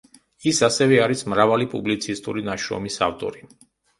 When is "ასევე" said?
0.67-0.97